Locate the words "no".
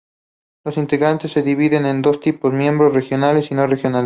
3.53-3.67